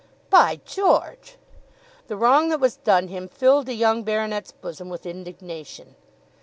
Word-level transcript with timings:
"By 0.31 0.59
George!" 0.65 1.37
The 2.07 2.17
wrong 2.17 2.49
that 2.49 2.59
was 2.59 2.75
done 2.77 3.07
him 3.09 3.27
filled 3.27 3.67
the 3.67 3.75
young 3.75 4.01
baronet's 4.01 4.51
bosom 4.51 4.89
with 4.89 5.05
indignation. 5.05 5.93